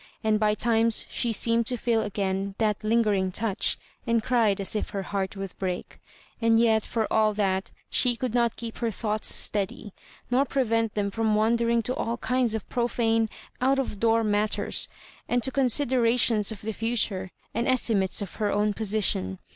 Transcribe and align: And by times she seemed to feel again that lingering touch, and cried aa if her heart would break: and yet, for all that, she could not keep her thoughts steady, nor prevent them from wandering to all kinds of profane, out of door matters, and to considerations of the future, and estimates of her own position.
And 0.23 0.39
by 0.39 0.55
times 0.55 1.05
she 1.11 1.31
seemed 1.31 1.67
to 1.67 1.77
feel 1.77 2.01
again 2.01 2.55
that 2.57 2.83
lingering 2.83 3.31
touch, 3.31 3.77
and 4.07 4.23
cried 4.23 4.59
aa 4.59 4.65
if 4.73 4.89
her 4.89 5.03
heart 5.03 5.37
would 5.37 5.53
break: 5.59 5.99
and 6.41 6.59
yet, 6.59 6.81
for 6.81 7.05
all 7.13 7.35
that, 7.35 7.69
she 7.91 8.15
could 8.15 8.33
not 8.33 8.55
keep 8.55 8.77
her 8.79 8.89
thoughts 8.89 9.31
steady, 9.31 9.93
nor 10.31 10.43
prevent 10.43 10.95
them 10.95 11.11
from 11.11 11.35
wandering 11.35 11.83
to 11.83 11.93
all 11.93 12.17
kinds 12.17 12.55
of 12.55 12.67
profane, 12.67 13.29
out 13.61 13.77
of 13.77 13.99
door 13.99 14.23
matters, 14.23 14.87
and 15.29 15.43
to 15.43 15.51
considerations 15.51 16.51
of 16.51 16.63
the 16.63 16.73
future, 16.73 17.29
and 17.53 17.67
estimates 17.67 18.23
of 18.23 18.37
her 18.37 18.51
own 18.51 18.73
position. 18.73 19.37